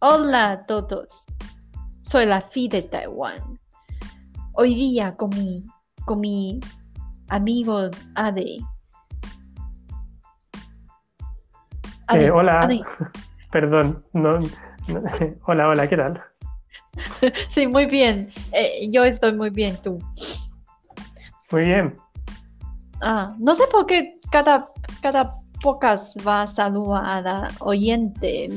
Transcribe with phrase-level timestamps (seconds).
[0.00, 1.24] Hola a todos.
[2.02, 3.58] Soy la Fi de Taiwán.
[4.54, 5.64] Hoy día con mi,
[6.04, 6.60] con mi
[7.28, 8.58] amigo Ade.
[12.06, 12.80] Ade, Eh, hola, Ade.
[13.52, 15.02] perdón, no, no-
[15.46, 16.22] hola, hola, ¿qué tal?
[17.48, 18.30] Sí, muy bien.
[18.52, 19.98] Eh, yo estoy muy bien, tú.
[21.50, 21.96] Muy bien,
[23.00, 24.70] Ah, no sé por qué cada,
[25.00, 25.30] cada
[25.62, 28.48] pocas va a saludar a la oyente.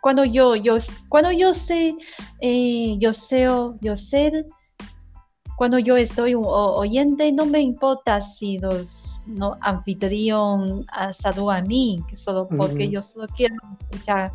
[0.00, 0.76] Cuando yo, yo,
[1.08, 1.94] cuando yo sé,
[2.40, 3.46] eh, yo sé,
[3.80, 4.44] yo sé,
[5.56, 11.62] cuando yo estoy un oyente, no me importa si los no, anfitrión ah, saluda a
[11.62, 13.54] mí, solo porque yo solo quiero
[13.90, 14.32] escuchar,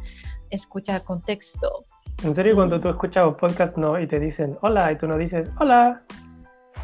[0.49, 1.85] escuchar contexto.
[2.23, 2.81] en serio cuando Mm.
[2.81, 6.01] tú escuchas un podcast no, y te dicen hola y tú no dices hola,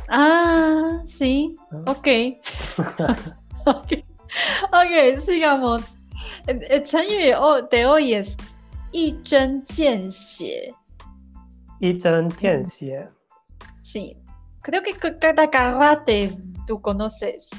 [0.09, 1.79] Ah, sí, ¿no?
[1.91, 2.07] ok.
[3.65, 3.93] Ok, ok,
[5.24, 5.82] sigamos.
[6.46, 8.36] El, el 成语哦de hoy es
[8.92, 10.74] 一针见血.
[11.80, 13.08] y chan tian xie.
[13.82, 14.16] Sí,
[14.62, 16.30] creo que ca- cada karate
[16.66, 17.50] tú conoces.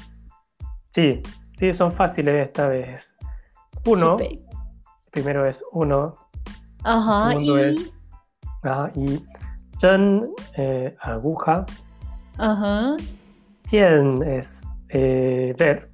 [0.94, 1.20] Sí,
[1.58, 3.14] sí, son fáciles esta vez.
[3.86, 4.40] Uno, Supe.
[5.10, 6.14] primero es uno,
[6.84, 7.62] Ajá, segundo y.
[7.62, 7.92] es-
[8.62, 9.22] ah, y
[9.78, 10.26] chan,
[10.56, 11.66] eh, aguja,
[12.38, 12.96] Ajá.
[13.68, 15.87] tien es eh, ver,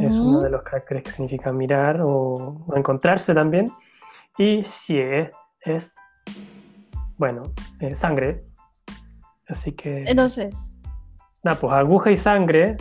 [0.00, 3.66] es uno de los caracteres que significa mirar o, o encontrarse también.
[4.38, 5.94] Y xie es,
[7.16, 7.42] bueno,
[7.80, 8.44] eh, sangre.
[9.46, 10.54] Así que, Entonces,
[11.42, 12.76] nada, pues aguja y sangre.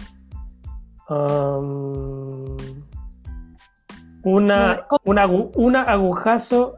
[1.09, 2.55] um,
[4.23, 5.01] una, No, ¿cómo?
[5.05, 6.75] un agu- una agujazo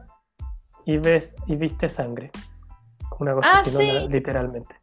[0.84, 2.30] y ves y viste sangre.
[3.20, 4.08] Una cosa Ah, así, sí.
[4.08, 4.74] literalmente.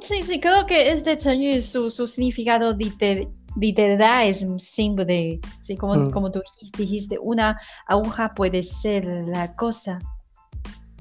[0.00, 5.40] sí, sí, creo que este 成语 su, su significado liter- literal es simple.
[5.62, 6.10] Sí, como, Mm.
[6.10, 6.40] como tú
[6.76, 9.98] dijiste, una aguja puede ser la cosa.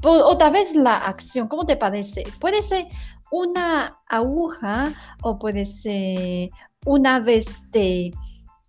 [0.04, 2.24] O, o tal vez la acción, ¿cómo te parece?
[2.40, 2.88] Puede ser
[3.32, 4.86] una aguja
[5.22, 6.50] o puede ser
[6.86, 8.12] una vez de,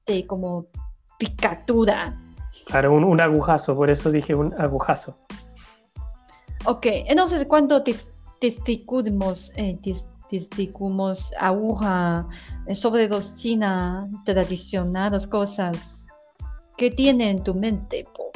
[0.06, 0.66] de como
[1.18, 2.18] picadura.
[2.66, 5.16] Claro, un, un agujazo, por eso dije un agujazo.
[6.64, 7.82] Ok, entonces cuando
[8.40, 9.78] distinguimos, eh,
[10.32, 12.26] distinguimos aguja
[12.66, 16.06] eh, sobre los chinas tradicionales, cosas
[16.76, 18.04] que tiene en tu mente.
[18.14, 18.30] po?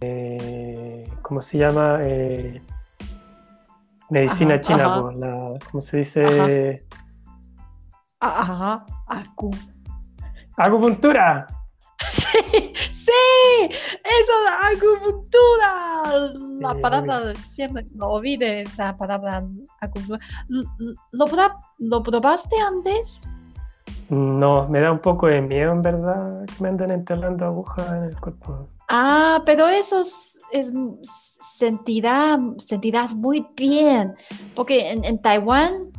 [0.00, 1.98] Eh, ¿cómo se llama?
[2.02, 2.60] Eh,
[4.10, 5.02] medicina Ajá, china, ajá.
[5.02, 6.86] pues, la, ¿cómo se dice?
[8.20, 9.50] Ah, Ajá, acu.
[10.56, 11.46] ¡Acupuntura!
[12.16, 16.30] Sí, sí, eso es acupuntura.
[16.60, 19.44] La Sí, palabra, siempre no olvides la palabra
[19.80, 20.20] acupuntura.
[20.48, 20.64] ¿Lo,
[21.78, 23.28] ¿Lo probaste antes?
[24.08, 28.04] No, me da un poco de miedo, en verdad, que me anden enterrando agujas en
[28.04, 28.68] el cuerpo.
[28.88, 30.72] Ah, pero eso es, es-
[31.58, 34.14] sentirá, sentirás muy bien,
[34.54, 35.90] porque en, en Taiwán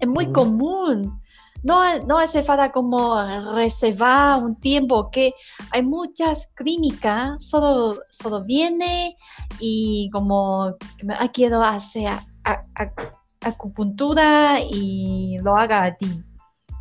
[0.00, 0.32] es muy Ujú.
[0.32, 1.21] común.
[1.62, 3.14] No, no hace falta como
[3.54, 5.32] reservar un tiempo, que
[5.70, 9.16] hay muchas clínicas, solo, solo viene
[9.60, 10.74] y como
[11.18, 12.92] ah, quiero hacer a- a- a-
[13.44, 16.22] acupuntura y lo haga a ti.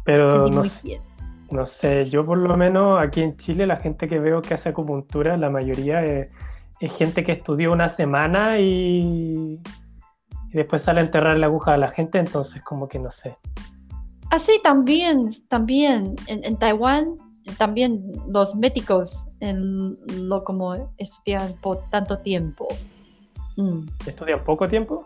[0.03, 0.63] Pero no,
[1.51, 4.69] no sé, yo por lo menos aquí en Chile, la gente que veo que hace
[4.69, 6.31] acupuntura, la mayoría es,
[6.79, 9.59] es gente que estudió una semana y,
[10.49, 13.37] y después sale a enterrar la aguja a la gente, entonces como que no sé.
[14.31, 17.15] Así también, también en, en Taiwán,
[17.57, 19.95] también los médicos en
[20.29, 22.67] lo como estudian por tanto tiempo.
[23.57, 23.81] Mm.
[24.05, 25.05] ¿Estudian poco tiempo?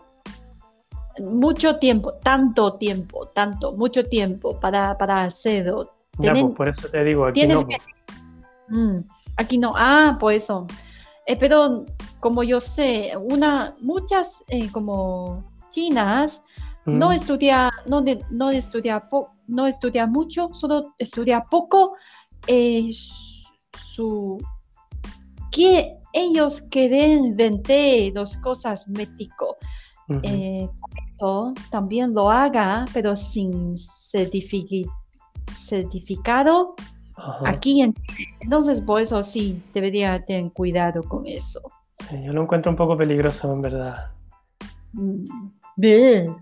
[1.18, 5.92] Mucho tiempo, tanto tiempo, tanto, mucho tiempo para, para hacerlo.
[6.18, 7.66] Ya, Tienen- pues por eso te digo, aquí no.
[7.66, 8.18] que- pues.
[8.68, 9.00] Mm,
[9.38, 10.66] Aquí no, ah, por eso.
[11.26, 11.84] Eh, pero
[12.20, 16.42] como yo sé, una, muchas eh, como chinas
[16.86, 17.12] no Mm.
[17.12, 21.94] estudia, no, de- no estudia po- no estudia mucho, solo estudia poco.
[22.48, 24.38] eh, su
[25.50, 29.56] que ellos quieren inventar las cosas médicos.
[30.08, 30.20] Ujú.
[30.22, 30.68] Eh,
[31.10, 34.88] esto también lo haga, pero sin certifici-
[35.52, 36.74] certificado
[37.16, 37.48] Ajá.
[37.48, 38.28] aquí en Chile.
[38.40, 41.60] Entonces, por eso sí, debería tener cuidado con eso.
[42.08, 44.12] Sí, yo lo encuentro un poco peligroso, en verdad.
[44.92, 45.24] Mm.
[45.76, 46.36] Bien.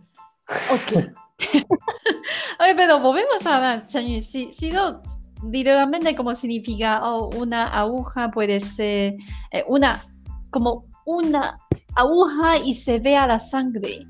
[0.70, 0.92] Ok.
[2.60, 4.22] Oye, pero volvemos a hablar, Chanyu.
[4.22, 5.02] Si, si no,
[5.50, 9.14] literalmente como significa oh, una aguja puede ser
[9.50, 10.02] eh, una,
[10.50, 11.58] como una
[11.96, 14.06] aguja y se vea la sangre.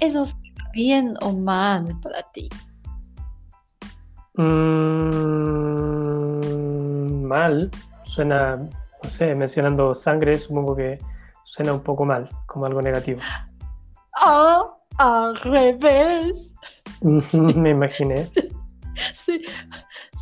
[0.00, 0.36] ¿Eso es
[0.72, 2.48] bien o mal para ti?
[4.34, 4.44] Mm,
[7.24, 7.68] mal,
[8.04, 8.68] suena
[9.02, 10.98] no sé, mencionando sangre, supongo que
[11.44, 13.20] suena un poco mal, como algo negativo.
[14.14, 14.66] Ah,
[15.00, 16.54] al revés.
[17.02, 18.28] Me imaginé.
[19.14, 19.40] Sí,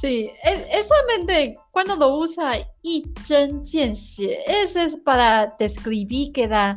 [0.01, 0.31] sí.
[0.45, 2.53] Es, es solamente cuando lo usa
[2.83, 6.77] y chen Eso es para describir que la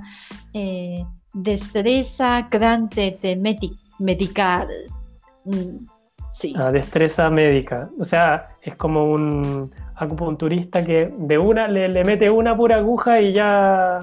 [0.54, 4.68] eh, destreza grande de medi- medical.
[5.46, 5.86] Mm,
[6.32, 6.56] sí.
[6.58, 7.88] Ah, destreza médica.
[8.00, 13.22] O sea, es como un acupunturista que de una le, le mete una pura aguja
[13.22, 14.00] y ya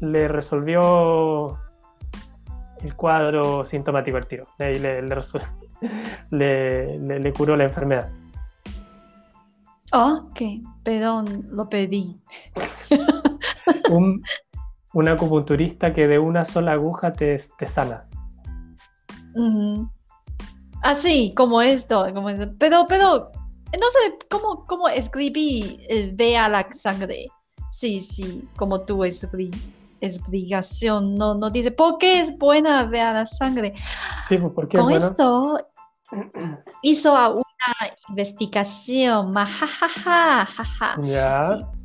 [0.00, 1.58] le resolvió
[2.82, 4.46] el cuadro sintomático al tiro.
[4.58, 4.78] Ahí
[6.30, 8.10] le, le, le- curó la enfermedad.
[9.92, 10.40] Oh, ok,
[10.82, 12.20] perdón, lo pedí.
[13.90, 14.22] Un,
[14.92, 18.06] un acupunturista que de una sola aguja te, te sana.
[20.82, 22.52] Así, como esto, como esto.
[22.58, 23.30] Pero, pero,
[23.72, 27.28] no sé cómo, cómo escribí eh, vea la sangre.
[27.72, 29.54] Sí, sí, como tu expli-
[30.00, 31.16] explicación.
[31.16, 33.74] No, no dice, ¿por qué es buena vea la sangre?
[34.28, 35.58] Sí, pues porque Con esto
[36.82, 37.44] hizo a una
[38.08, 39.32] investigación.
[39.32, 40.94] ma, ja, ja, ja.
[40.96, 41.78] Sí.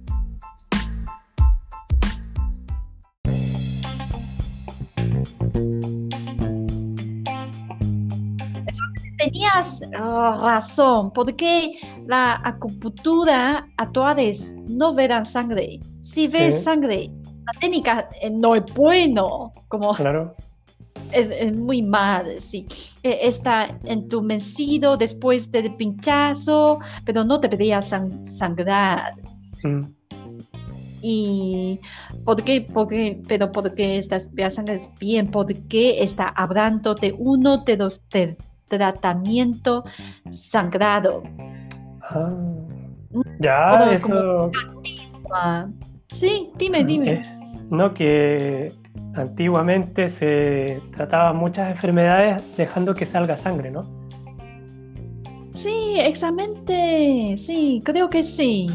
[9.18, 15.80] Tenías ah, razón, porque la acupuntura actuales no verán sangre.
[16.02, 16.64] Si ves Sí.
[16.64, 17.12] sangre,
[17.46, 20.36] la técnica eh, no es bueno, como Claro.
[21.12, 22.66] es, es muy mal, sí.
[23.04, 29.14] Eh, Está entumecido después del pinchazo, pero no debería san- sangrar.
[29.64, 29.82] Mm.
[31.06, 31.80] Y
[32.24, 32.62] ¿por qué?
[32.74, 38.38] Porque, pero porque estás sangre es bien, porque está hablando de uno de los de
[38.70, 39.84] tratamiento
[40.32, 41.24] sangrado.
[42.10, 42.32] Ah.
[43.12, 44.52] Todo Ya, eso.
[46.14, 47.12] Sí, dime, dime.
[47.14, 47.24] Eh,
[47.70, 48.72] no, que
[49.16, 53.82] antiguamente se trataban muchas enfermedades dejando que salga sangre, ¿no?
[55.54, 57.36] Sí, exactamente.
[57.38, 58.68] Sí, creo que sí.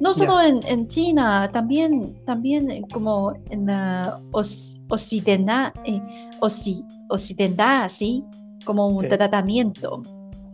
[0.00, 6.00] No solo en, en China, también, también eh, como en la os- occidental, eh,
[6.40, 8.24] occi- occidental, sí,
[8.64, 9.08] como un Sí.
[9.08, 10.02] tratamiento.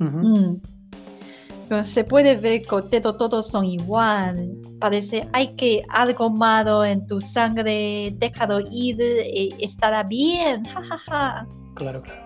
[0.01, 0.57] Mm.
[1.83, 4.53] Se puede ver que todo- todos son igual.
[4.81, 10.65] Parece hay que algo malo en tu sangre, déjalo ir, eh, estará bien.
[10.65, 11.47] Ja, ja, ja.
[11.75, 12.23] Claro, claro.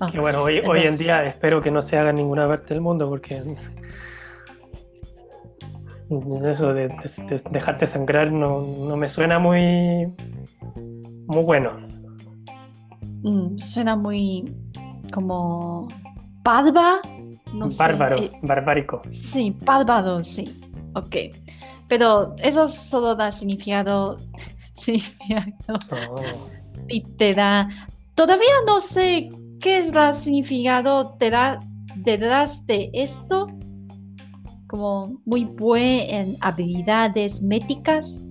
[0.00, 2.72] Ah, Que bueno, hoy, hoy en día espero que no se haga en ninguna parte
[2.74, 3.42] del mundo porque
[6.50, 10.06] eso de, de- de dejarte sangrar no, no me suena muy,
[11.26, 11.72] muy bueno.
[13.22, 14.52] Mm, suena muy
[15.12, 15.86] como
[16.42, 17.00] barba.
[17.52, 19.02] No sé, Bárbaro, eh, barbárico.
[19.10, 20.60] sí, bárbaro, sí.
[20.94, 21.16] Ok.
[21.88, 24.16] Pero eso solo da significado,
[24.74, 26.46] significado No.
[26.88, 27.68] literal.
[28.14, 29.28] Todavía no sé
[29.60, 31.58] qué es el significado de
[31.96, 33.46] detrás de esto.
[34.68, 38.22] Como muy buen en habilidades médicas.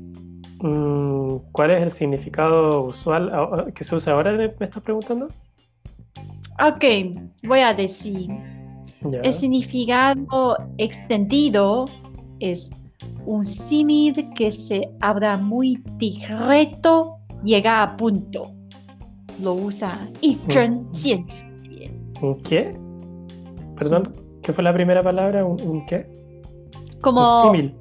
[0.61, 4.31] Mm, ¿Cuál es el significado usual que se usa ahora?
[4.31, 5.27] ¿Me me estás preguntando?
[6.61, 6.83] Ok,
[7.43, 8.29] voy a decir.
[9.01, 11.85] El significado extendido
[12.39, 12.69] es
[13.25, 18.51] un símil que se habla muy directo, llega a punto.
[19.41, 21.25] Lo usa y Jianxie.
[22.21, 22.77] ¿Un qué?
[23.77, 25.45] Perdón, ¿qué fue la primera palabra?
[25.45, 26.05] ¿Un, un qué?
[26.99, 27.75] Como Un símil.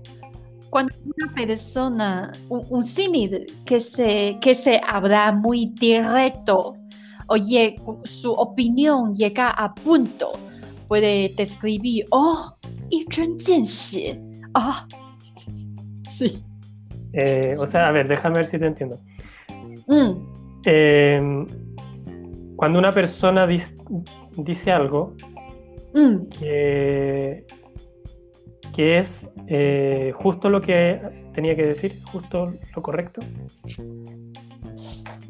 [0.70, 6.76] cuando una persona, un, un símil que se, que se habla muy directo,
[7.26, 10.32] oye, su opinión llega a punto,
[10.88, 12.56] puede describir, oh,
[12.90, 13.06] y.
[14.54, 14.86] Ah,
[16.08, 16.42] sí.
[17.12, 18.98] Eh, o sea, a ver, déjame ver si te entiendo.
[19.86, 20.12] Mm,
[20.64, 21.46] Eh,
[22.56, 25.14] cuando una persona dice algo
[25.94, 27.46] mm, que,
[28.74, 31.00] que es eh, justo lo que
[31.34, 33.20] tenía que decir, justo lo correcto,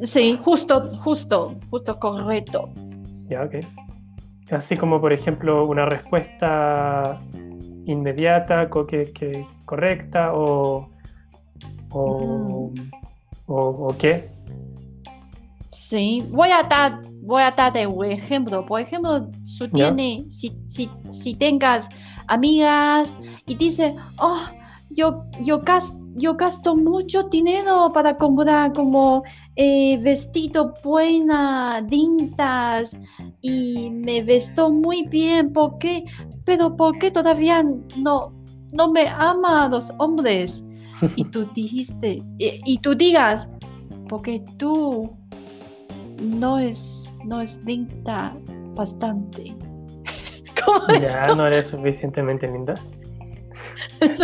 [0.03, 2.71] Sí, justo, justo, justo correcto.
[3.29, 3.57] ya, ok.
[4.51, 7.21] Así como, por ejemplo, una respuesta
[7.85, 10.89] inmediata, que, que- correcta o,
[11.91, 12.73] o,
[13.47, 14.31] o, o qué.
[15.69, 18.65] Sí, voy a dar, voy a dar un ejemplo.
[18.65, 21.89] Por ejemplo, si tiene, si, si, si tengas
[22.27, 23.15] amigas
[23.47, 24.41] y dice, oh,
[24.91, 29.23] yo, yo, gas- yo gasto mucho dinero para comprar como
[29.57, 32.97] eh, vestido buena, lindas
[33.43, 36.03] y me vestó muy bien, ¿por qué?
[36.47, 37.63] Pero ¿por qué todavía
[37.99, 38.33] no,
[38.73, 40.65] no me ama a los hombres?
[41.17, 43.47] Y tú dijiste, y, tú digas,
[44.09, 45.15] porque tú
[46.23, 48.35] no es, no es linda
[48.75, 49.55] bastante.
[50.65, 52.75] ¿Cómo ya no eres suficientemente linda.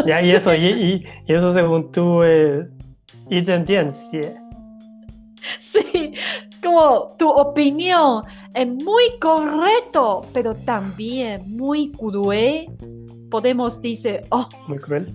[0.06, 4.40] Ya, y eso, y, y, eso según tú y te entiendes, yeah.
[5.58, 6.14] Sí,
[6.62, 8.22] como tu opinión
[8.54, 12.66] es muy correcto, pero también muy cruel.
[13.30, 15.12] Podemos decir, oh, muy cruel.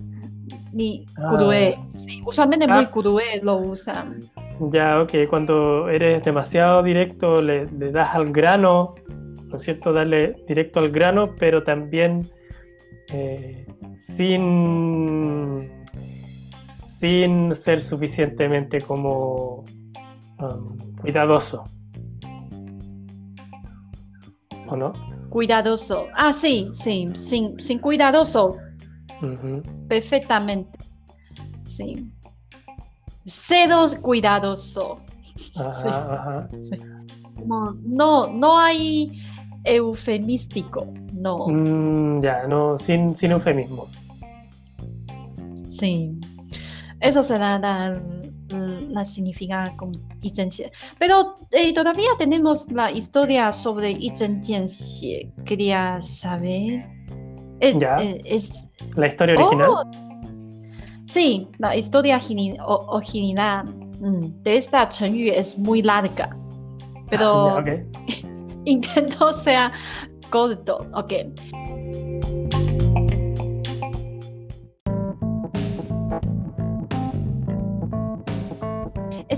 [0.74, 1.28] ni Ah.
[1.36, 1.76] cruel.
[1.92, 2.76] Sí, usualmente Ah.
[2.76, 4.20] muy cruel lo usan.
[4.72, 8.94] Ya, ok, cuando eres demasiado directo, le, le das al grano,
[9.48, 9.94] ¿no es cierto?
[9.94, 12.28] Darle directo al grano, pero también
[13.12, 13.66] eh,
[13.98, 15.72] sin,
[16.70, 19.64] sin ser suficientemente como
[20.40, 21.64] um, cuidadoso.
[24.70, 24.94] ¿O no?
[25.30, 26.08] Cuidadoso.
[26.16, 28.58] Ah, sí, sí, sin, sin cuidadoso.
[29.22, 29.62] Ujú.
[29.88, 30.78] Perfectamente.
[31.66, 32.10] Sí.
[33.26, 35.00] Cero cuidadoso.
[35.58, 36.76] Ajá, Sí.
[36.76, 37.04] ajá.
[37.46, 39.22] No, no, no hay
[39.64, 40.86] eufemístico.
[41.14, 41.48] No.
[41.48, 43.88] Mm, ya, no, sin, sin eufemismo.
[45.70, 46.12] Sí.
[47.00, 48.02] Eso será la,
[48.90, 50.32] la significa con Yi
[50.98, 55.32] Pero eh, todavía tenemos la historia sobre Yi Zhenxie.
[55.46, 56.86] Quería saber.
[57.62, 58.68] Eh, eh, es...
[58.96, 59.70] ¿La historia original?
[59.70, 60.10] Oh.
[61.06, 62.22] Sí, la historia
[62.68, 63.66] original
[64.00, 66.36] mm, de esta Chen Yu es muy larga.
[67.10, 67.64] Pero ah,
[68.66, 69.72] intento sea
[70.30, 70.86] corto.
[70.94, 71.14] Ok.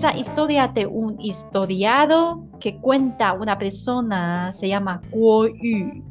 [0.01, 6.03] Esa historia de un historiado que cuenta una persona se llama Guo Yu.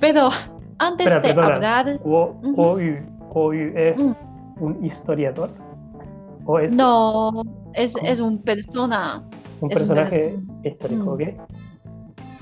[0.00, 0.28] Pero
[0.76, 1.46] antes de perdona.
[1.46, 2.38] hablar, Guo.
[2.42, 2.96] Guo Yu.
[3.32, 4.12] Guo Yu es Mm.
[4.60, 5.48] un historiador.
[6.44, 9.22] ¿O es no, es, es un persona
[9.62, 10.60] un es un personaje persona.
[10.64, 11.04] histórico?
[11.04, 11.08] Mm.
[11.08, 11.20] ¿ok?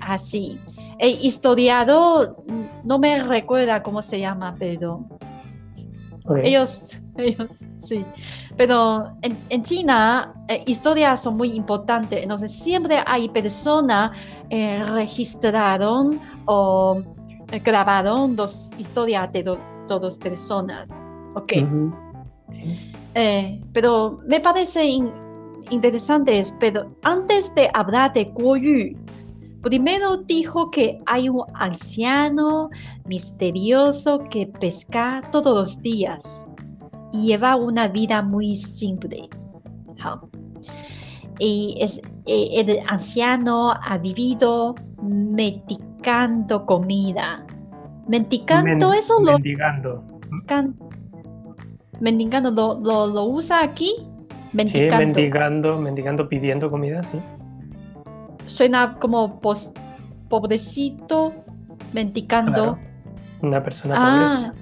[0.01, 0.59] así.
[0.99, 2.37] El historiador
[2.83, 5.05] no me recuerda cómo se llama, pero
[6.43, 8.05] ellos, ellos, sí.
[8.57, 12.23] Pero en, en China, eh, historias son muy importantes.
[12.23, 14.11] Entonces, siempre hay personas
[14.51, 17.01] eh, registraron o
[17.51, 21.03] eh, grabaron dos historias de do- todas personas.
[21.35, 21.53] Ok.
[22.51, 22.93] Sí.
[23.15, 25.13] Eh, pero me parece in-
[25.71, 28.97] interesante, pero antes de hablar de Guo Yu,
[29.63, 32.69] primero dijo que hay un anciano
[33.07, 36.47] misterioso que pesca todos los días
[37.13, 39.29] lleva una vida muy simple.
[40.03, 40.29] 好。
[41.39, 47.45] Y es, el anciano ha vivido mendigando comida.
[48.09, 50.05] Mendigando, Men- eso lo Mendigando.
[50.47, 50.77] Can-
[52.01, 54.05] mendigando lo, lo, lo usa aquí Sí,
[54.53, 57.19] mendigando mendigando, mendigando, pidiendo comida, sí.
[58.47, 59.73] suena como pos-
[60.29, 61.33] pobrecito
[61.93, 62.79] mendigando Claro.
[63.43, 63.95] Una persona
[64.53, 64.62] pobre.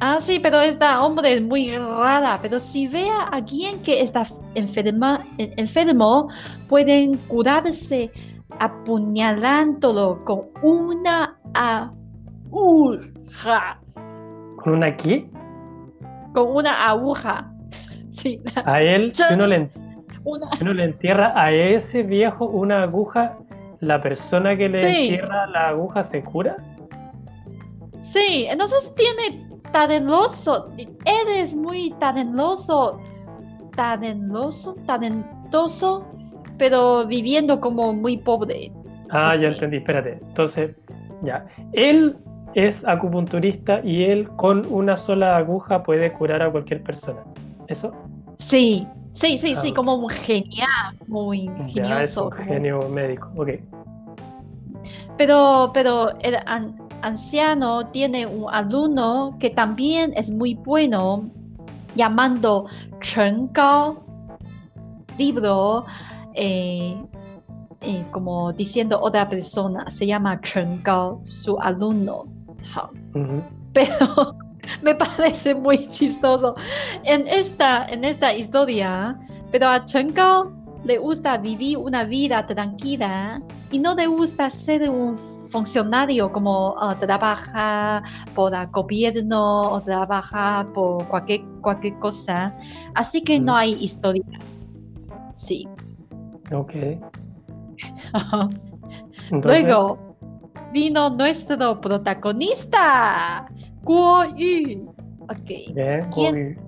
[0.00, 4.22] Ah sí pero esta hombre es muy rara pero si ve a alguien que está
[4.54, 6.28] enferma en- enfermo
[6.68, 8.10] pueden curarse
[8.58, 11.90] apuñalándolo con una aguja
[14.56, 15.28] ¿Con una aquí?
[16.34, 17.50] con una aguja
[18.10, 19.70] sí A él, si uno, le,
[20.24, 23.36] una si uno le entierra a ese viejo una aguja,
[23.80, 24.86] la persona que le Sí.
[25.08, 26.56] entierra la aguja se cura.
[28.00, 29.43] Sí, entonces tiene
[29.74, 30.70] talentoso.
[30.78, 33.00] Él es muy talentoso.
[33.74, 36.04] Talentoso, talentoso,
[36.58, 38.70] pero viviendo como muy pobre.
[39.10, 40.20] Ah, ya entendí, espérate.
[40.28, 40.76] Entonces,
[41.22, 41.44] ya.
[41.72, 42.16] Él
[42.54, 47.24] es acupunturista y él con una sola aguja puede curar a cualquier persona.
[47.66, 47.90] ¿Eso?
[48.38, 50.68] Sí, sí, sí, sí, Ah, como un genial,
[51.08, 52.24] muy Ya es ingenioso.
[52.26, 53.28] un como- genio médico.
[53.36, 53.48] Ok.
[55.16, 56.10] Pero, pero
[57.04, 61.30] anciano tiene un alumno que también es muy bueno,
[61.94, 62.66] llamando
[63.00, 64.04] Chen Gao,
[65.18, 65.84] libro,
[66.34, 66.96] eh,
[67.82, 72.24] eh, como diciendo otra persona, se llama Chen Gao, su alumno.
[73.72, 74.36] pero
[74.82, 76.54] me parece muy chistoso
[77.04, 79.18] en esta, en esta historia.
[79.52, 80.50] Pero a Chen Gao
[80.84, 85.16] le gusta vivir una vida tranquila y no le gusta ser un
[85.54, 88.02] funcionario como ah, trabajar
[88.34, 92.52] por el gobierno o trabajar por cualquier, cualquier cosa.
[92.96, 93.56] Así que no Mm.
[93.62, 94.24] hay historia.
[95.36, 95.68] Sí.
[96.52, 96.74] Ok.
[99.30, 99.96] Entonces, Luego
[100.72, 103.46] vino nuestro protagonista,
[103.84, 104.92] Guo Yu.
[105.30, 105.50] Ok.
[105.72, 106.34] Bien, ¿Quién?
[106.34, 106.58] uy,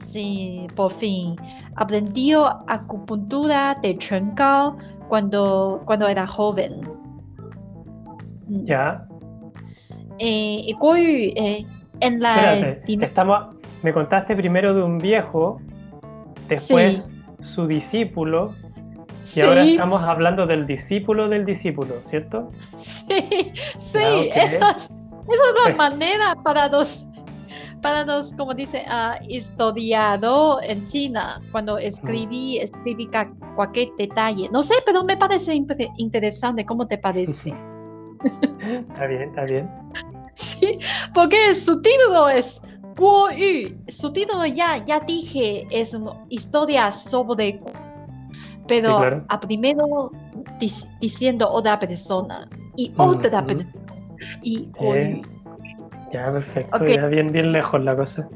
[0.00, 1.36] Sí, por fin.
[1.76, 4.76] Aprendió acupuntura de Chen Gao
[5.08, 6.80] cuando, cuando era joven.
[8.48, 8.64] Mm.
[8.64, 9.06] ya.
[10.18, 10.74] Eh,
[11.36, 11.66] eh,
[12.00, 15.60] en la Espérate, estamos, me contaste primero de un viejo,
[16.48, 17.44] después Sí.
[17.44, 18.54] su discípulo,
[19.22, 22.50] y Sí, ahora estamos hablando del discípulo del discípulo, ¿cierto?
[22.76, 23.98] sí, sí,
[24.34, 27.06] esa es, esa es la manera para los,
[27.82, 34.48] para los, como dice, ah, historiador en China, cuando escribí, escribí ca- cualquier detalle.
[34.52, 35.54] No sé, pero me parece
[35.98, 36.64] interesante.
[36.64, 37.54] ¿Cómo te parece?
[38.22, 39.70] Está bien, está bien.
[40.34, 40.78] Sí,
[41.14, 42.60] porque su título es
[42.96, 43.76] Guo Yu.
[43.88, 47.60] Su título ya, ya dije, es una historia sobre.
[48.66, 49.24] Pero Sí, claro.
[49.28, 50.10] a primero
[50.60, 53.46] dis- diciendo otra persona y otra mm.
[53.46, 53.74] persona
[54.42, 55.22] y Guo Eh.
[56.12, 58.26] Ya, perfecto, ya bien, bien lejos la cosa.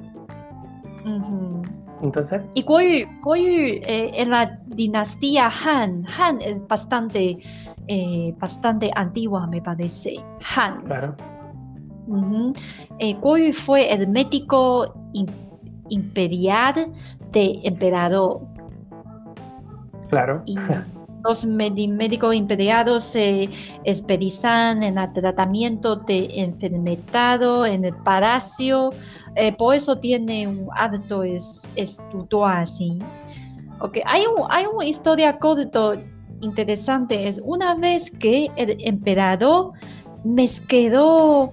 [2.03, 7.39] Entonces, Y Guo Yu, Guo Yu, eh, en la dinastía Han, Han es bastante,
[7.89, 10.17] eh, bastante antigua, me parece.
[10.57, 10.83] Han.
[10.85, 11.17] claro,
[12.07, 12.53] Ujú.
[12.99, 15.31] Eh, Yu fue el médico im-
[15.89, 16.93] imperial
[17.31, 18.41] de emperador
[20.09, 20.43] claro.
[20.47, 20.57] y
[21.25, 23.49] los médicos imperiales se
[23.85, 28.91] especializan en el tratamiento de enfermedades en el palacio,
[29.37, 32.99] eh, por eso tiene un alto es, estudio así.
[33.81, 34.03] Okay.
[34.07, 35.93] Hay, un- hay una historia corta
[36.43, 39.73] interesante, es una vez que el emperador
[40.25, 41.53] mezcló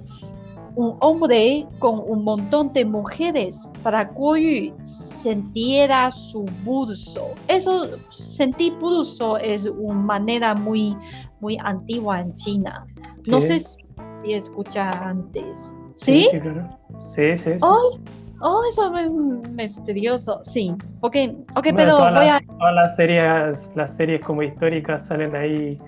[0.75, 7.31] un hombre con un montón de mujeres para que sintiera su pulso.
[7.48, 10.96] Eso, sentir pulso es una manera muy,
[11.39, 12.86] muy antigua en China.
[13.27, 13.81] No sé si,
[14.25, 15.75] escucha antes.
[15.96, 16.29] ¿Sí?
[16.31, 16.79] Sí, claro.
[17.13, 17.44] Sí, sí.
[17.44, 17.59] sí.
[17.61, 17.92] Oh,
[18.41, 19.09] oh, eso es
[19.51, 20.39] misterioso.
[20.43, 20.73] Sí.
[21.01, 21.15] Ok,
[21.55, 22.41] ok, Bueno, pero voy a...
[22.57, 25.79] todas las series, las series como históricas salen ahí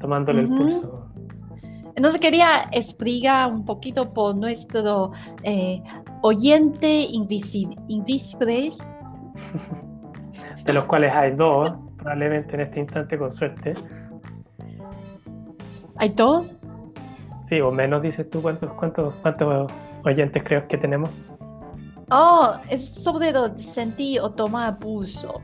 [0.00, 1.08] tomándole el pulso.
[1.96, 5.12] Entonces quería explicar un poquito por nuestro
[5.44, 5.82] eh,
[6.22, 8.90] oyente invisi- invisibles.
[10.64, 13.72] De los cuales hay dos, probablemente en este instante con suerte.
[15.96, 16.50] ¿Hay dos?
[17.48, 19.72] Sí, o menos dices tú, ¿cuántos, cuántos, cuántos
[20.04, 21.08] oyentes creo que tenemos?
[22.10, 25.40] Oh, es sobre lo de sentir o tomar pulso.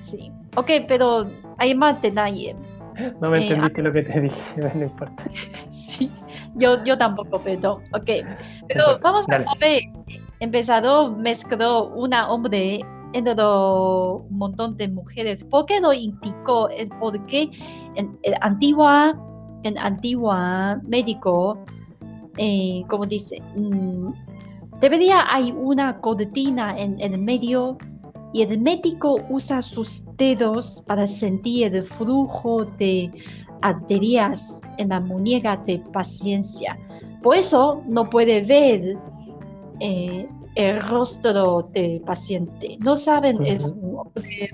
[0.00, 0.32] Sí.
[0.56, 2.56] Ok, pero hay más detalle.
[3.20, 4.36] No me Eh, entendiste lo que te dije,
[4.74, 5.24] no importa.
[5.70, 6.10] Sí,
[6.54, 7.82] yo, yo tampoco, perdón.
[7.92, 8.10] Ok,
[8.68, 9.82] pero vamos a ver.
[10.40, 12.80] Empezador mezcló una hombre
[13.12, 15.44] entre un montón de mujeres.
[15.44, 16.68] ¿Por qué lo indicó?
[16.68, 17.50] Es porque
[17.96, 19.18] en, en antigua,
[19.64, 21.58] en antigua médico,
[22.36, 24.10] eh, como dice, mm,
[24.80, 27.78] debería hay una cortina en el medio
[28.32, 33.10] y el médico usa sus dedos para sentir el flujo de
[33.62, 36.78] arterias en la muñeca de paciencia.
[37.22, 38.96] Por eso no puede ver
[39.80, 42.76] eh, el rostro del paciente.
[42.80, 44.50] No saben, es un hombre.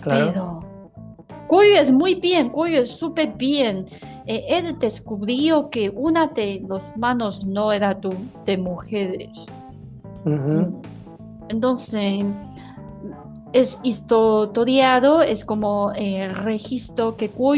[0.00, 0.32] Claro.
[0.32, 0.72] Pero
[1.48, 3.84] Cuyo es muy bien, Cuyo es súper bien.
[4.26, 9.30] Eh, él descubrió que una de las manos no era tu- de mujeres.
[10.24, 10.32] Ujú.
[10.32, 10.82] Mm.
[11.48, 12.24] Entonces,
[13.52, 17.54] es historiado, es como el registro que Guo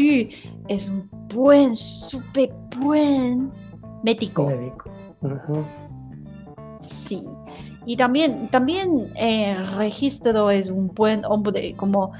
[0.67, 3.51] es un buen, súper buen
[4.03, 4.51] médico.
[6.79, 7.23] Sí.
[7.87, 12.11] Y también, también el registro es un buen hombre, como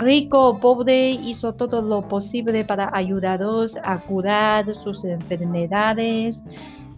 [0.00, 6.42] rico, pobre, hizo todo lo posible para ayudarlos a curar sus enfermedades.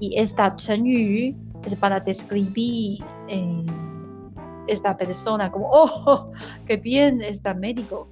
[0.00, 3.64] Y esta Chen Yu es para describir eh,
[4.66, 6.30] esta persona como, oh,
[6.66, 8.08] qué bien está médico.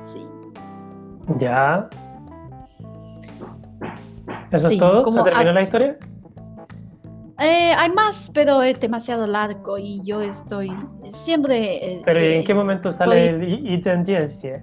[0.00, 0.26] Sí.
[1.38, 1.88] Ya.
[4.50, 5.12] ¿Eso Sí, es todo?
[5.12, 5.98] ¿Se terminó a- la historia?
[7.40, 10.74] Eh, hay más, pero es demasiado largo y yo estoy
[11.10, 11.94] siempre...
[11.94, 14.62] eh, Pero ¿y eh, ¿en qué momento sale estoy- el I- Ichen Jianxie?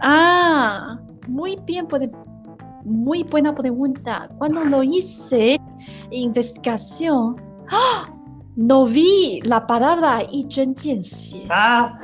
[0.00, 1.86] Ah, muy bien,
[2.84, 4.30] muy buena pregunta.
[4.38, 5.60] Cuando lo hice,
[6.10, 7.36] investigación,
[7.70, 8.08] ¡ah!
[8.56, 10.22] no vi la palabra
[10.78, 11.44] Jianxie.
[11.50, 11.98] ¡Ah!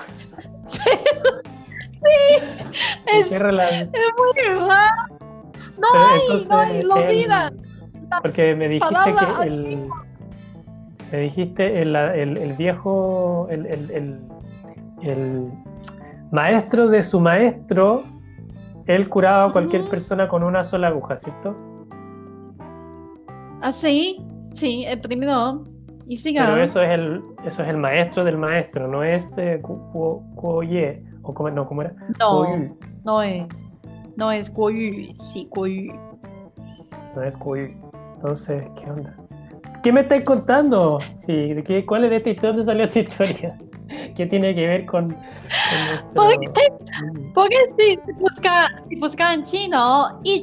[3.07, 4.93] Es ¿Qué rela- muy raro.
[5.79, 7.53] No hay, no hay, lo olvida.
[8.23, 9.89] Porque me dijiste que el.
[11.13, 13.47] Me dijiste el, el- el viejo.
[13.51, 15.51] El, el-
[16.31, 18.05] maestro de su maestro.
[18.87, 21.57] Él curaba a cualquier persona con una sola aguja, ¿cierto?
[23.63, 24.19] Ah, sí,
[24.53, 25.65] sí, el primero.
[26.07, 26.45] Y siga.
[26.47, 30.35] Pero eso es el, eso es el maestro del maestro, no es eh, Ku- Ku-
[30.35, 31.95] Kuoye, o cómo, no, ¿cómo era?
[32.21, 33.47] No, Kuoyu, no es,
[34.19, 35.95] no es Guo Yu, sí, Guo Yu.
[37.17, 37.71] no es Kuoyu.
[38.25, 39.15] Entonces, ¿qué onda?
[39.83, 40.99] ¿Qué me estáis contando?
[41.27, 42.51] Sí, ¿de qué, ¿Cuál es de esta historia?
[42.53, 43.59] ¿Dónde salió esta historia?
[44.17, 45.19] ¿Qué tiene que ver con, con
[46.15, 46.51] ¿Por nuestro-
[47.35, 50.43] Porque si busca, si busca en chino, y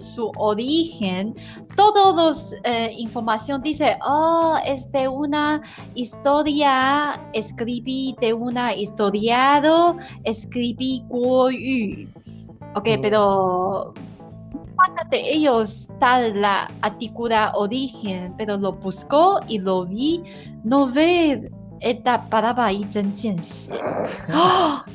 [0.00, 1.36] su origen,
[1.76, 5.62] todos los eh, información dice, oh, es de una
[5.94, 12.08] historia, escribí de una historiado, escribí Guo Yu.
[12.74, 13.00] Ok, Mm.
[13.02, 13.94] pero
[14.76, 20.22] falta de ellos tal la artícula origen, pero lo buscó y lo vi,
[20.64, 22.84] no ve esta palabra y
[24.28, 24.84] ¡Ah!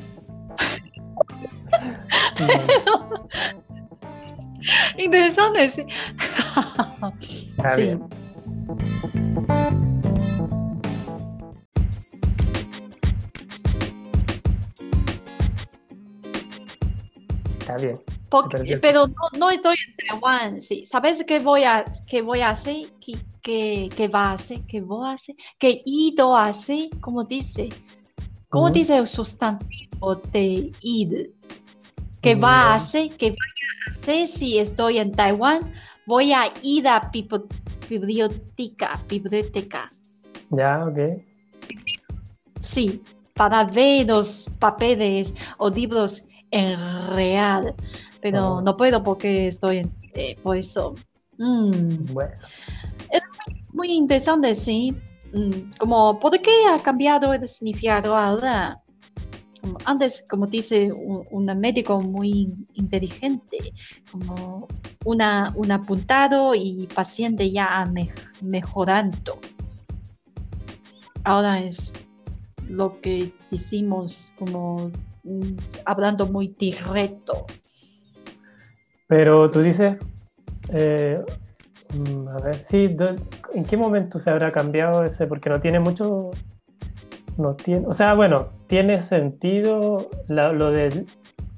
[2.38, 3.28] No,
[4.98, 5.84] Interesante, sí.
[7.56, 7.82] está Sí.
[7.82, 8.08] bien.
[17.60, 18.00] Está bien.
[18.40, 20.86] Porque- pero no, no estoy en Taiwán, sí.
[20.86, 22.86] ¿Sabes qué voy a, qué voy a hacer?
[23.00, 24.60] ¿Qué, qué, qué va a hacer?
[24.66, 25.36] ¿Qué voy a hacer?
[25.58, 26.88] ¿Qué ido a hacer?
[27.00, 27.68] ¿Cómo dice?
[28.48, 31.32] ¿Cómo dice el sustantivo de ir?
[32.20, 32.74] ¿Qué va a No.
[32.74, 33.10] hacer?
[33.16, 35.72] ¿Qué vaya a hacer si estoy en Taiwán?
[36.06, 37.46] Voy a ir a biblio-
[37.88, 39.88] biblioteca, biblioteca.
[40.50, 40.98] Ya, ok.
[42.60, 43.02] Sí,
[43.34, 46.78] para ver los papeles o libros en
[47.14, 47.74] real.
[48.22, 48.62] Pero Oh.
[48.62, 50.94] no puedo porque estoy eh, por eso.
[51.38, 52.32] Mm, Bueno.
[53.72, 54.94] muy interesante, sí.
[55.34, 58.78] Mm, como, ¿por qué ha cambiado el significado ahora?
[59.60, 63.58] Como antes, como dice un, un médico muy inteligente,
[64.10, 64.68] como
[65.04, 69.38] una, un apuntado y paciente ya me- mejorando.
[71.24, 71.92] Ahora es
[72.68, 74.90] lo que decimos como
[75.24, 75.56] mm,
[75.86, 77.46] hablando muy directo.
[79.12, 79.98] Pero tú dices,
[80.70, 81.22] eh,
[81.98, 82.96] mm, a ver, sí,
[83.52, 85.26] ¿en qué momento se habrá cambiado ese?
[85.26, 86.30] Porque no tiene mucho,
[87.36, 91.04] no tiene, o sea, bueno, tiene sentido la- lo de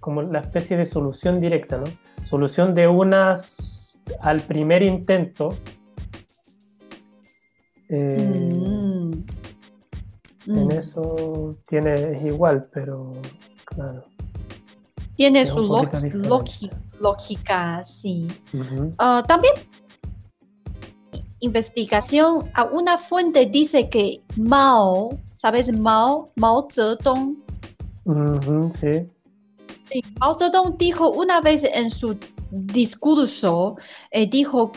[0.01, 1.85] como la especie de solución directa, ¿no?
[2.25, 5.51] Solución de unas al primer intento.
[7.89, 9.13] Eh, Mm.
[10.47, 10.71] En Mm.
[10.73, 13.13] eso tiene, es igual, pero
[13.65, 14.03] claro.
[15.17, 15.69] Tiene su un
[17.01, 18.27] lógica, sí.
[18.99, 19.55] Ah, también
[21.41, 26.31] investigación, a una fuente dice que Mao, ¿sabes Mao?
[26.37, 27.37] Mao Zedong.
[28.73, 29.07] Sí.
[29.91, 32.17] Sí, Mao Zedong dijo una vez en su
[32.51, 33.77] discurso,
[34.11, 34.73] eh, dijo,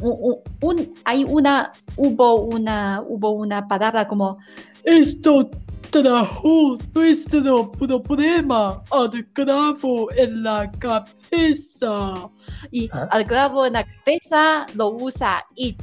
[0.00, 4.38] u- u- un- hay una, hubo una, hubo una palabra como,
[4.84, 5.50] esto
[5.92, 12.30] trajo nuestro problema al clavo en la cabeza.
[12.70, 13.08] Y Ah.
[13.10, 15.74] al clavo en la cabeza lo usa y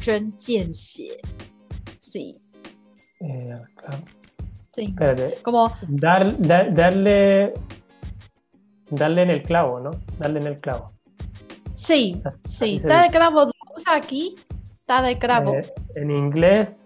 [1.99, 2.35] Sí,
[3.21, 3.97] Eh, claro.
[4.71, 4.85] sí.
[4.85, 7.53] Espérate, Como, Dar, dar- darle,
[8.89, 9.91] darle en el clavo, ¿no?
[10.17, 10.91] Darle en el clavo.
[11.75, 12.87] sí, Así sí.
[12.87, 13.17] Tal dice.
[13.17, 14.35] clavo lo usa aquí,
[14.85, 15.53] tal clavo.
[15.53, 16.85] Eh, en inglés,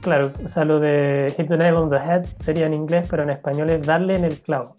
[0.00, 3.22] claro, o sea, lo de hit the nail on the head sería en inglés, pero
[3.22, 4.76] en español es darle en el clavo.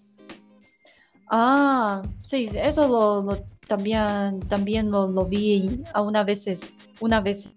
[1.29, 7.49] Ah, sí, eso lo, lo- también, también lo, lo vi a una veces, una vez.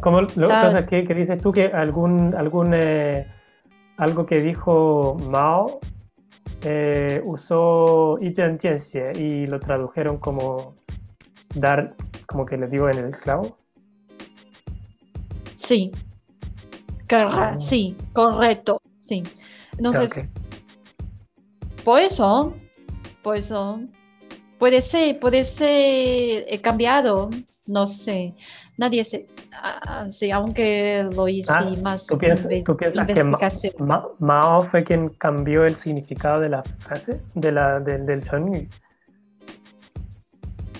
[0.00, 3.26] Como lo, Dar- entonces, ¿qué, qué dices tú que algún, algún eh,
[3.98, 5.80] algo que dijo Mao
[6.62, 10.74] eh, usó y lo tradujeron como
[11.54, 11.94] dar,
[12.26, 13.59] como que le dio en el clavo?
[15.60, 15.90] Sí.
[17.08, 17.58] Corre- Ah.
[17.58, 18.80] Sí, correcto.
[19.02, 19.22] Sí.
[19.76, 20.24] Entonces, Ok.
[21.84, 22.54] por eso,
[23.22, 23.80] por eso,
[24.58, 27.30] puede ser, puede ser eh, cambiado,
[27.66, 28.34] no sé.
[28.78, 33.22] Nadie se, ah, sí, aunque lo hice Ah, más ¿Tú piensas, inve- tú piensas que
[33.24, 33.38] Ma-.
[33.80, 38.66] Ma- Mao fue quien cambió el significado de la frase, de la, del del Chonyu?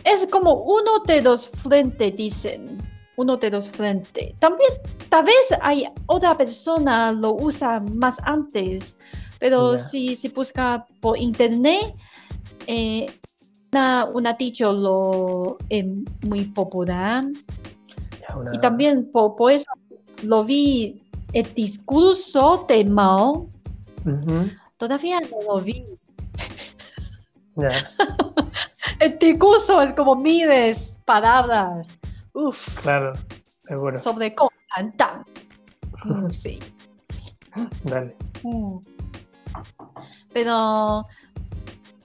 [0.04, 2.69] Es como uno de los frentes, dicen.
[3.16, 4.34] Uno de los frentes.
[4.38, 4.70] También,
[5.08, 8.96] tal vez hay otra persona lo usa más antes,
[9.38, 11.94] pero si, si busca por internet,
[12.66, 13.12] eh,
[13.72, 15.84] una, una dicho lo es
[16.26, 17.24] muy popular.
[18.36, 19.70] Una- Y también por, por eso
[20.22, 23.48] lo vi el discurso de Mao.
[24.76, 25.84] Todavía no lo vi.
[29.00, 31.88] el discurso es como miles palabras.
[32.32, 32.82] Uf.
[32.82, 33.12] Claro,
[33.58, 33.98] seguro.
[33.98, 35.30] Sobre Comandante.
[36.04, 36.58] Mm, sí.
[37.84, 38.16] Dale.
[38.42, 38.78] Mm.
[40.32, 41.06] Pero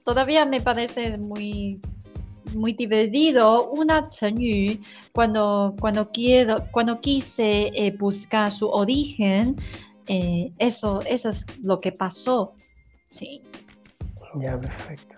[0.04, 1.80] todavía me parece muy
[2.54, 4.80] muy divertido una chenyu
[5.12, 9.56] cuando cuando quiero cuando quise eh, buscar su origen
[10.08, 12.54] eh, eso eso es lo que pasó
[13.10, 13.42] sí
[14.40, 15.18] Ya, perfecto.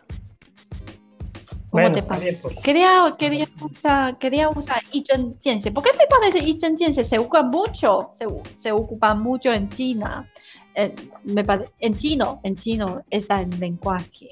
[1.70, 2.56] ¿Cómo Bueno, te parece?
[2.64, 5.72] Quería, quería usar, quería usar Izhen Jianxie.
[5.72, 7.04] ¿Por qué te parece Izhen Jianxie?
[7.04, 10.28] Se usa mucho, se, se ocupa mucho en China.
[10.76, 10.94] Eh,
[11.24, 14.30] me pare- en chino, en chino está el lenguaje.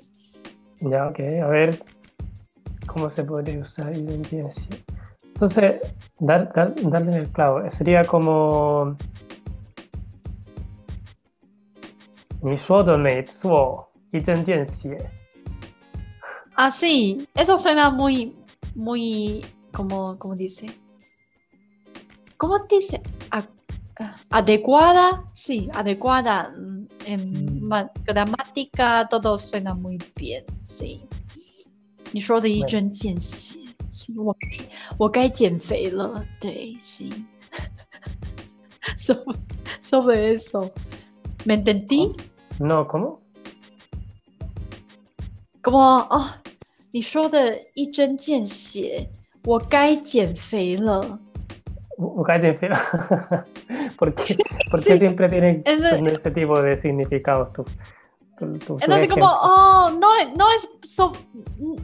[0.80, 1.20] Ya, ok.
[1.44, 1.80] A ver
[2.86, 4.78] cómo se podría usar identiencia.
[5.24, 5.82] Entonces,
[6.20, 7.70] dar, dar- darle en el clavo.
[7.72, 8.96] Sería como.
[12.42, 14.98] Mi suodo me tsuo, identiencia.
[16.56, 18.36] Ah, sí, eso suena muy,
[18.75, 20.67] muy, como, ¿cómo dice?
[22.37, 23.01] ¿Cómo dice?
[23.31, 23.45] A-
[24.01, 26.51] ah, adecuada, sí, adecuada.
[26.57, 27.69] mm, En Mm.
[27.69, 31.01] ma- gramática todo suena muy bien, sí.
[32.13, 33.57] 你说的一针见血，
[33.89, 34.49] 是我该
[34.99, 37.11] 我该减肥了，对，sí.
[38.97, 39.25] sobre,
[39.81, 40.73] sobre eso.
[41.47, 42.13] ¿Me entendí?
[42.59, 43.21] No, ¿cómo?
[45.63, 46.31] como, oh,
[46.95, 49.09] 你说的一针见血，
[49.45, 51.19] 我该减肥了。
[51.99, 52.75] Un calle feo.
[53.99, 54.35] ¿Por qué,
[54.71, 54.99] por qué Sí.
[55.01, 57.63] siempre tienen Es de- tener ese tipo de significados tú?
[58.39, 59.39] tú- tú- tus Entonces como, ejemplos?
[59.43, 61.13] oh, no, no es so-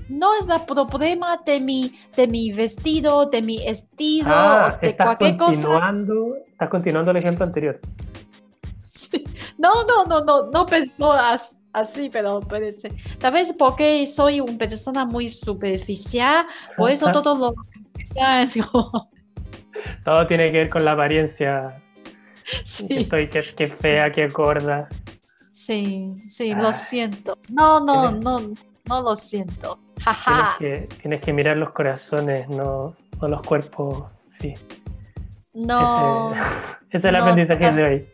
[0.08, 4.88] no es el problema de mi, de mi vestido, de mi estilo, Ah, o de
[4.88, 5.50] estás cualquier cosa.
[5.52, 7.78] continuando, estás continuando el ejemplo anterior.
[8.90, 9.22] Sí.
[9.58, 12.91] No, no, no, no, no pensó as- así, pero puede ser.
[13.19, 16.45] Tal vez porque soy una persona muy superficial,
[16.77, 17.53] por eso todo lo
[17.97, 19.09] que sea es como,
[20.03, 21.81] Todo tiene que ver con la apariencia.
[22.43, 24.89] Que sí, estoy, que, que fea, que gorda.
[25.51, 26.61] sí, sí, Ah.
[26.61, 27.37] lo siento.
[27.49, 28.39] No, no, Tienes- no,
[28.87, 29.79] no lo siento.
[30.59, 34.03] Tienes que, tienes que mirar los corazones, no, no los cuerpos.
[34.39, 34.53] Sí.
[35.53, 36.31] No.
[36.33, 36.41] Ese,
[36.89, 38.07] ese es el no, aprendizaje las- de hoy.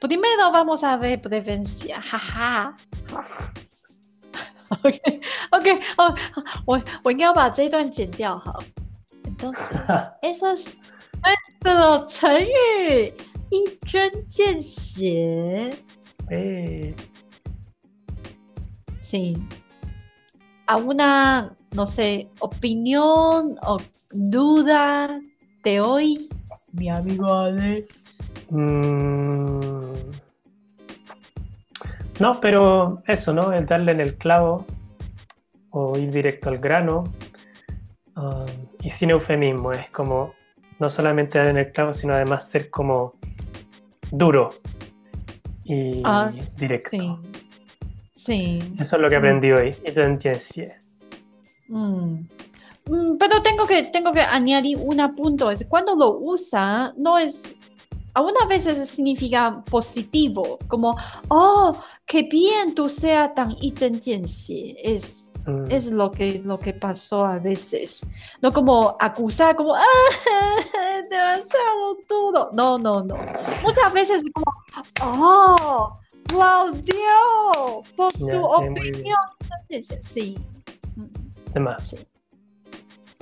[0.00, 2.74] Primero vamos a ver prevencia, jaja.
[4.68, 5.20] OK
[5.52, 6.14] OK 哦，
[6.66, 8.62] 我我应该要把这一段剪掉好。
[9.24, 9.70] Entonces,
[10.22, 10.74] esa es
[11.22, 13.12] nuestro 成语
[13.50, 15.76] 一针见血。
[16.30, 16.94] Eh,
[19.00, 19.36] Sí.
[20.66, 23.78] ¿Alguna, no sé, opinión o
[24.10, 25.20] duda
[25.62, 26.28] de hoy?
[26.72, 27.86] Mi amigo Ale.
[28.50, 29.79] mm,
[32.19, 33.51] no, pero eso, ¿no?
[33.53, 34.65] El darle en el clavo
[35.71, 37.03] o ir directo al grano.
[38.15, 38.45] um,
[38.83, 40.33] y sin eufemismo, es como
[40.79, 43.13] no solamente dar en el clavo, sino además ser como
[44.11, 44.49] duro
[45.63, 46.89] y Ah, directo.
[46.89, 47.15] Sí.
[48.13, 48.59] Sí.
[48.79, 49.75] Eso es lo que aprendí hoy.
[49.85, 50.75] Y te entiendes.
[51.69, 52.25] Mm.
[52.87, 55.49] Mm, pero tengo que, tengo que añadir un punto.
[55.49, 57.55] Es cuando lo usa, no es
[58.13, 60.95] algunas veces significa positivo, como,
[61.29, 63.73] oh, qué bien tú seas tan y
[64.83, 65.71] Es, mm.
[65.71, 68.05] es lo, que, lo que pasó a veces.
[68.41, 69.81] No como acusar, como, ah,
[71.09, 72.49] demasiado duro.
[72.53, 73.15] No, no, no.
[73.63, 74.45] Muchas veces como,
[75.03, 79.17] oh, Claudio, por yeah, tu opinión.
[80.01, 80.37] Sí.
[80.95, 81.53] Mm.
[81.53, 81.89] Demás.
[81.89, 81.97] Sí.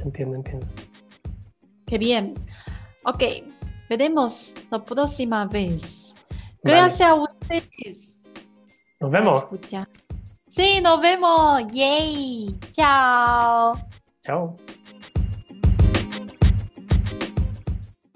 [0.03, 0.65] Entiendo, entiendo.
[1.85, 2.33] Qué bien.
[3.05, 3.23] Ok
[3.89, 6.15] veremos la próxima vez.
[6.63, 6.77] Vale.
[6.77, 8.17] Gracias a ustedes.
[8.99, 9.43] Nos vemos.
[10.49, 11.63] Sí, nos vemos.
[11.73, 12.57] Yay.
[12.71, 13.73] Chao.
[14.23, 14.57] Chao.